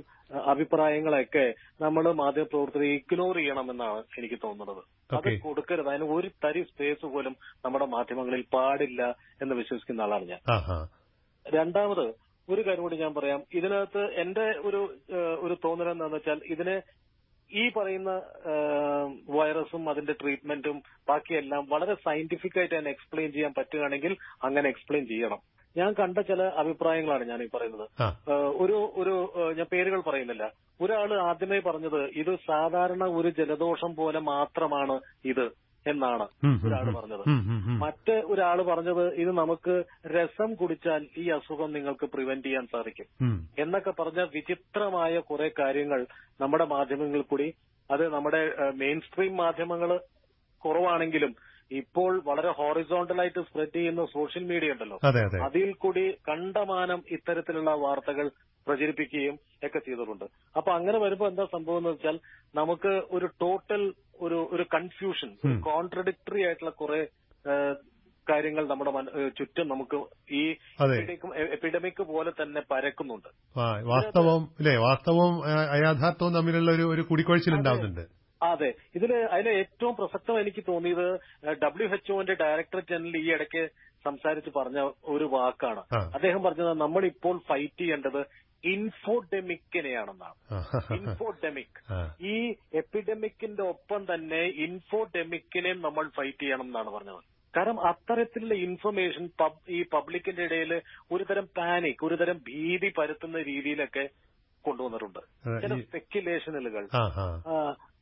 [0.52, 1.44] അഭിപ്രായങ്ങളൊക്കെ
[1.84, 4.82] നമ്മൾ മാധ്യമപ്രവർത്തകർ ഇഗ്നോർ ചെയ്യണമെന്നാണ് എനിക്ക് തോന്നുന്നത്.
[5.16, 5.90] അത് കൊടുക്കരുത്.
[5.92, 9.02] അതിന് ഒരു തരി സ്പേസ് പോലും നമ്മുടെ മാധ്യമങ്ങളിൽ പാടില്ല
[9.42, 10.40] എന്ന് വിശ്വസിക്കുന്ന ആളാണ് ഞാൻ.
[11.46, 12.06] രണ്ടാമത്
[12.48, 13.40] ഒരു കാര്യം കൂടി ഞാൻ പറയാം.
[13.58, 14.80] ഇതിനകത്ത് എന്റെ ഒരു
[15.44, 16.76] ഒരു തോന്നൽ എന്താണെന്ന് വെച്ചാൽ ഇതിനെ
[17.50, 18.10] ഈ പറയുന്ന
[19.36, 24.12] വൈറസും അതിന്റെ ട്രീറ്റ്മെന്റും ബാക്കിയെല്ലാം വളരെ സയന്റിഫിക് ആയിട്ട് തന്നെ എക്സ്പ്ലെയിൻ ചെയ്യാൻ പറ്റുകയാണെങ്കിൽ
[24.46, 25.40] അങ്ങനെ എക്സ്പ്ലെയിൻ ചെയ്യണം.
[25.76, 27.86] ഞാൻ കണ്ട ചില അഭിപ്രായങ്ങളാണ് ഞാൻ ഈ പറയുന്നത്.
[28.62, 29.14] ഒരു ഒരു
[29.56, 30.50] ഞാൻ പേരുകൾ പറയുന്നില്ല.
[30.80, 35.46] ഒരാൾ ആദ്യമേ പറഞ്ഞത് ഇത് സാധാരണ ഒരു ജലദോഷം പോലെ മാത്രമാണ് ഇത്
[35.86, 36.26] എന്നാണ്
[36.66, 37.24] ഒരാൾ പറഞ്ഞത്.
[37.82, 43.06] മറ്റ് ഒരാൾ പറഞ്ഞത് ഇത് നമുക്ക് രസം കുടിച്ചാൽ ഈ അസുഖം നിങ്ങൾക്ക് പ്രിവെന്റ് ചെയ്യാൻ സാധിക്കും.
[43.58, 46.06] എന്നൊക്കെ പറഞ്ഞ വിചിത്രമായ കുറെ കാര്യങ്ങൾ
[46.40, 47.54] നമ്മുടെ മാധ്യമങ്ങളിൽ കൂടി
[47.90, 50.00] അത് നമ്മുടെ മെയിൻ സ്ട്രീം മാധ്യമങ്ങൾ
[50.64, 51.34] കുറവാണെങ്കിലും
[51.70, 54.98] ഇപ്പോൾ വളരെ ഹോറിസോണ്ടലായിട്ട് സ്പ്രെഡ് ചെയ്യുന്ന സോഷ്യൽ മീഡിയ ഉണ്ടല്ലോ.
[55.04, 55.38] അതെ അതെ.
[55.38, 58.30] അതിൽ കൂടി കണ്ടമാനം ഇത്തരത്തിലുള്ള വാർത്തകൾ
[58.66, 60.24] പ്രചരിപ്പിക്കുകയും ഒക്കെ ചെയ്തിട്ടുണ്ട്.
[60.56, 62.18] അപ്പൊ അങ്ങനെ വരുമ്പോ എന്താ സംഭവം എന്ന് വെച്ചാൽ
[62.54, 67.06] നമുക്ക് ഒരു ടോട്ടൽ ഒരു ഒരു കൺഫ്യൂഷൻ കോൺട്രഡിക്ടറി ആയിട്ടുള്ള കുറെ
[68.30, 68.90] കാര്യങ്ങൾ നമ്മുടെ
[69.28, 69.96] ചുറ്റും നമുക്ക്
[70.34, 70.50] ഈ.
[71.52, 73.28] എപ്പിഡമിക് പോലെ തന്നെ പരക്കുന്നുണ്ട്.
[73.84, 74.48] വാസ്തവം
[74.80, 78.00] വാസ്തവവും അയാഥാർത്ഥവും തമ്മിലുള്ള ഒരു ഒരു കൂടിക്കൊഴിച്ചിൽ ഉണ്ടാവുന്നുണ്ട്.
[78.40, 78.68] അതെ.
[78.94, 81.06] ഇതിൽ അതിലെ ഏറ്റവും പ്രസക്തം എനിക്ക് തോന്നിയത്
[81.62, 83.62] ഡബ്ല്യു എച്ച് ഒന്റെ ഡയറക്ടർ ജനറൽ ഈ ഇടയ്ക്ക്
[84.04, 84.80] സംസാരിച്ച് പറഞ്ഞ
[85.14, 85.82] ഒരു വാക്കാണ്.
[86.16, 88.20] അദ്ദേഹം പറഞ്ഞത് നമ്മൾ ഇപ്പോൾ ഫൈറ്റ് ചെയ്യേണ്ടത്
[88.64, 90.36] ഇൻഫോഡെമിക്കിനെയാണെന്നാണ്
[90.98, 91.80] ഇൻഫോഡെമിക്
[92.32, 92.36] ഈ
[92.80, 97.20] എപ്പിഡെമിക്കിന്റെ ഒപ്പം തന്നെ ഇൻഫോഡെമിക്കിനെയും നമ്മൾ ഫൈറ്റ് ചെയ്യണം എന്നാണ് പറഞ്ഞത്.
[97.54, 99.26] കാരണം അത്തരത്തിലുള്ള ഇൻഫർമേഷൻ
[99.68, 100.72] ഈ പബ്ലിക്കിന്റെ ഇടയിൽ
[101.14, 104.04] ഒരുതരം പാനിക് ഒരുതരം ഭീതി പരത്തുന്ന രീതിയിലൊക്കെ
[104.68, 105.20] കൊണ്ടുവന്നിട്ടുണ്ട്.
[105.62, 106.86] ചില സ്പെക്യുലേഷനുകൾ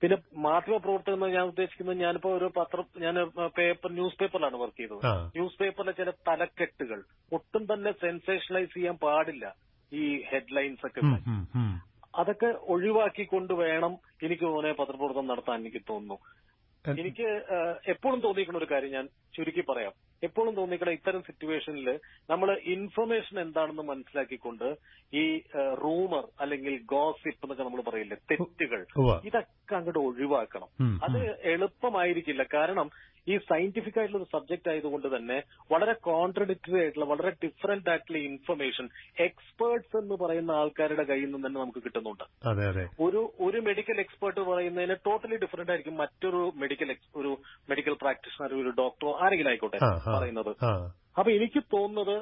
[0.00, 3.14] പിന്നെ മാധ്യമ പ്രവർത്തനം എന്ന് ഞാൻ ഉദ്ദേശിക്കുന്നത് ഞാനിപ്പോ ഒരു പത്രം ഞാൻ
[3.58, 5.04] പേപ്പർ ന്യൂസ് പേപ്പറിലാണ് വർക്ക് ചെയ്തത്.
[5.36, 6.98] ന്യൂസ് പേപ്പറിലെ ചില തലക്കെട്ടുകൾ.
[7.36, 9.46] ഒട്ടും തന്നെ സെൻസേഷണലൈസ് ചെയ്യാൻ പാടില്ല
[9.92, 11.02] ഈ ഹെഡ്ലൈൻസ് ഒക്കെ.
[12.22, 16.18] അതൊക്കെ ഒഴിവാക്കിക്കൊണ്ട് വേണം എനിക്ക് തോന്നിയ പത്രപ്രവർത്തനം നടത്താൻ എനിക്ക് തോന്നുന്നു.
[16.84, 17.26] എനിക്ക്
[17.92, 19.94] എപ്പോഴും തോന്നിയിരിക്കുന്ന ഒരു കാര്യം ഞാൻ ചുരുക്കി പറയാം.
[20.22, 21.88] എപ്പോഴും തോന്നിക്കട ഇത്തരം സിറ്റുവേഷനിൽ
[22.30, 24.68] നമ്മൾ ഇൻഫർമേഷൻ എന്താണെന്ന് മനസ്സിലാക്കിക്കൊണ്ട്
[25.12, 25.24] ഈ
[25.82, 28.80] റൂമർ അല്ലെങ്കിൽ ഗോസിപ്പ് എന്നൊക്കെ നമ്മൾ പറയില്ലേ തെറ്റുകൾ
[29.28, 30.70] ഇതൊക്കെ അങ്ങോട്ട് ഒഴിവാക്കണം.
[31.06, 31.20] അത്
[31.54, 32.42] എളുപ്പമായിരിക്കില്ല.
[32.56, 32.88] കാരണം
[33.26, 35.38] ഈ സയന്റിഫിക് ആയിട്ടുള്ള ഒരു സബ്ജക്ട് ആയതുകൊണ്ട് തന്നെ
[35.72, 38.86] വളരെ കോൺട്രഡിക്ടറി ആയിട്ടുള്ള വളരെ ഡിഫറെന്റ് ആയിട്ടുള്ള ഇൻഫർമേഷൻ
[39.24, 42.24] എക്സ്പേർട്സ് എന്ന് പറയുന്ന ആൾക്കാരുടെ കയ്യിൽ നിന്ന് തന്നെ നമുക്ക് കിട്ടുന്നുണ്ട്.
[43.06, 47.32] ഒരു ഒരു മെഡിക്കൽ എക്സ്പേർട്ട് പറയുന്നതിന് ടോട്ടലി ഡിഫറെന്റ് ആയിരിക്കും മറ്റൊരു മെഡിക്കൽ ഒരു
[47.70, 49.80] മെഡിക്കൽ പ്രാക്ടീഷണർ ഒരു ഡോക്ടറോ ആരെങ്കിലും ആയിക്കോട്ടെ.
[50.14, 50.52] പറയുന്നത്.
[51.18, 52.16] അപ്പൊ എനിക്ക് തോന്നുന്നത്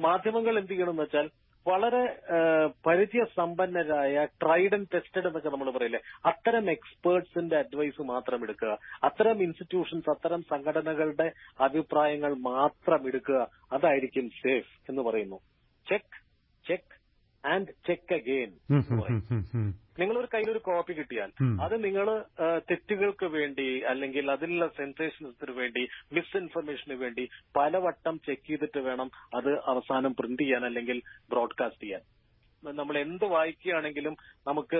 [0.00, 1.28] മാധ്യമങ്ങൾ എന്ത് ചെയ്യണമെന്ന് വെച്ചാൽ
[1.66, 2.02] വളരെ
[2.86, 8.72] പരിചയ സമ്പന്നരായ ട്രൈഡ് ആൻഡ് ടെസ്റ്റഡ് എന്നൊക്കെ നമ്മൾ പറയില്ലേ അത്തരം എക്സ്പേർട്സിന്റെ അഡ്വൈസ് മാത്രം എടുക്കുക.
[9.04, 11.28] അത്തരം ഇൻസ്റ്റിറ്റ്യൂഷൻസ് അത്തരം സംഘടനകളുടെ
[11.60, 13.40] അഭിപ്രായങ്ങൾ മാത്രം എടുക്കുക.
[13.72, 15.40] അതായിരിക്കും സേഫ് എന്ന് പറയുന്നു.
[15.86, 16.18] Check
[16.68, 16.97] check
[17.48, 18.50] and check again
[20.00, 21.30] നിങ്ങളൊരു കയ്യിലൊരു കോപ്പി കിട്ടിയാൽ
[21.64, 22.06] അത് നിങ്ങൾ
[22.68, 25.82] തെറ്റുകൾക്ക് വേണ്ടി അല്ലെങ്കിൽ അതിലുള്ള സെൻസേഷൻസിന് വേണ്ടി
[26.12, 27.24] മിസ്ഇൻഫർമേഷന് വേണ്ടി
[27.56, 32.04] പലവട്ടം ചെക്ക് ചെയ്തിട്ട് വേണം അത് അവസാനം പ്രിന്റ് ചെയ്യാൻ അല്ലെങ്കിൽ ബ്രോഡ്കാസ്റ്റ് ചെയ്യാൻ.
[32.62, 34.14] നമ്മൾ എന്ത് വായിക്കുകയാണെങ്കിലും
[34.46, 34.78] നമുക്ക്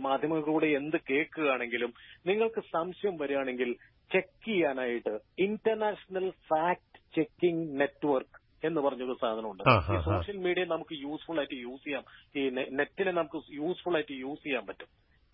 [0.00, 1.90] മാധ്യമങ്ങളിലൂടെ എന്ത് കേൾക്കുകയാണെങ്കിലും
[2.26, 3.70] നിങ്ങൾക്ക് സംശയം വരികയാണെങ്കിൽ
[4.10, 5.12] ചെക്ക് ചെയ്യാനായിട്ട്
[5.44, 9.62] ഇന്റർനാഷണൽ ഫാക്ട് ചെക്കിംഗ് നെറ്റ്വർക്ക് എന്ന് പറഞ്ഞൊരു സാധനമുണ്ട്.
[9.92, 10.00] ഈ.
[10.04, 12.04] സോഷ്യൽ മീഡിയ നമുക്ക് യൂസ്ഫുൾ ആയിട്ട് യൂസ് ചെയ്യാം.
[12.36, 14.86] ഈ നെറ്റിനെ നമുക്ക് യൂസ്ഫുൾ ആയിട്ട് യൂസ് ചെയ്യാൻ പറ്റും.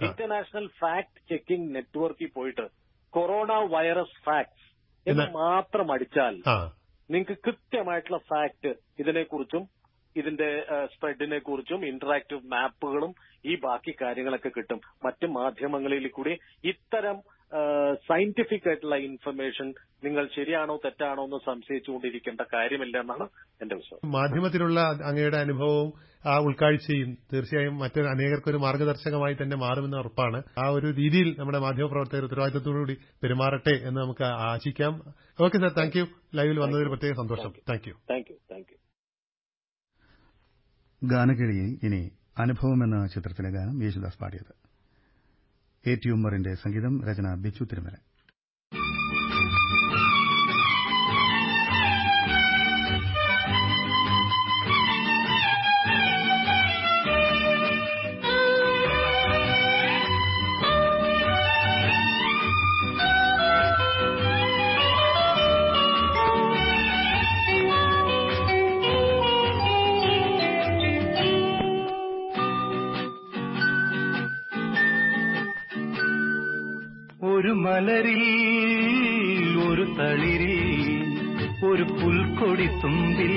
[0.07, 2.69] ഇന്റർനാഷണൽ ഫാക്ട് ചെക്കിംഗ് നെറ്റ്വർക്കിൽ പോയിട്ട്
[3.11, 4.77] കൊറോണ വൈറസ് ഫാക്ട്സ്
[5.11, 6.43] എന്ന് മാത്രം അടിച്ചാൽ
[7.11, 9.69] നിങ്ങൾക്ക് കൃത്യമായിട്ടുള്ള ഫാക്ട് ഇതിനെക്കുറിച്ചും
[10.17, 13.15] ഇതിന്റെ സ്പ്രെഡിനെ കുറിച്ചും ഇന്ററാക്റ്റീവ് മാപ്പുകളും
[13.47, 14.81] ഈ ബാക്കി കാര്യങ്ങളൊക്കെ കിട്ടും.
[15.05, 17.36] മറ്റ് മാധ്യമങ്ങളിൽ കൂടി ഇത്തരം
[17.95, 23.29] സയന്റിഫിക് ആയിട്ടുള്ള ഇൻഫർമേഷൻ നിങ്ങൾ ശരിയാണോ തെറ്റാണോ എന്ന് സംശയിച്ചുകൊണ്ടിരിക്കേണ്ട കാര്യമില്ല എന്നാണ്
[23.63, 24.11] എന്റെ വിശ്വാസം.
[24.11, 25.93] മാധ്യമത്തിലുള്ള അങ്ങയുടെ അനുഭവവും
[26.27, 30.43] ആ ഉൾക്കാഴ്ചയും തീർച്ചയായും മറ്റൊരു അനേകർക്കൊരു മാർഗദർശകമായി തന്നെ മാറുമെന്ന് ഉറപ്പാണ്.
[30.59, 35.15] ആ ഒരു രീതിയിൽ നമ്മുടെ മാധ്യമപ്രവർത്തകർ ഉത്തരവാദിത്തത്തോടുകൂടി പെരുമാറട്ടെ എന്ന് നമുക്ക് ആശിക്കാം.
[35.45, 36.07] Okay sir thank you.
[36.35, 37.53] ലൈവിൽ വന്നതിൽ പ്രത്യേക സന്തോഷം.
[37.69, 37.95] Thank you.
[38.11, 38.37] Thank you.
[38.51, 38.77] Thank you.
[41.05, 44.66] ഗാനകിഴിയിൽ ഇനി അനുഭവം എന്ന ചിത്രത്തിലെ ഗാനം യേശുദാസ് പാടിയത്.
[45.87, 47.97] എ ടി ഉമ്മറിന്റെ സംഗീതം രചന ബിച്ചു തിരുമല
[77.67, 78.23] മലരിൽ
[79.69, 80.67] ഒരു തളിരിൽ
[81.67, 83.35] ഒരു പുൽക്കൊടി തുമ്പിൽ.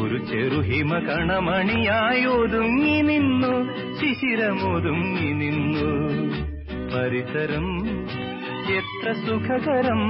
[0.00, 3.54] ഒരു ചെറുഹിമ കണമണിയായി ഒതുങ്ങി നിന്നു
[4.00, 5.90] ശിശിരമൊതുങ്ങി നിന്നു.
[6.94, 7.66] പരിസരം
[8.78, 10.02] എത്ര സുഖകരം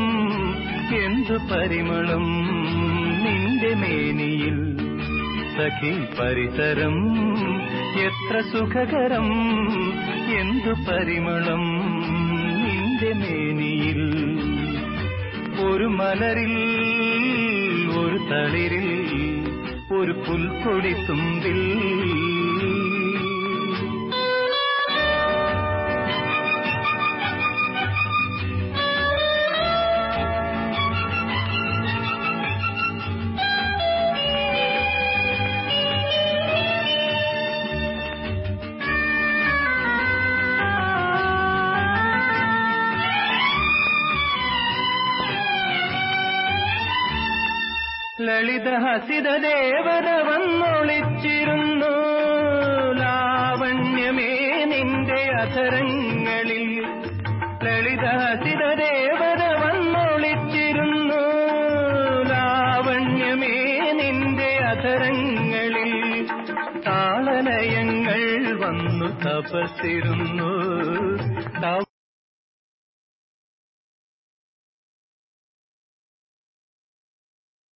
[1.04, 2.26] എന്തു പരിമളം
[3.24, 4.76] നിന്റെ മേനിയിൽ.
[5.56, 6.96] സഖി പരിസരം
[8.00, 9.28] എത്ര സുഖകരം
[10.38, 11.62] എന്തു പരിമളം
[12.64, 14.00] നിന്റെ മേനിയിൽ?
[15.66, 16.54] ഒരു മലരിൽ
[17.96, 18.88] ഒരു തളിരിൽ
[19.96, 21.60] ഒരു പുൽക്കൊടി തുമ്പിൽ
[48.84, 51.92] ഹസിത ദേവത വന്നൊളിച്ചിരുന്നു
[53.00, 54.32] ലാവണ്യമേ
[54.64, 56.05] നിന്റെ അധരങ്ങളിൽ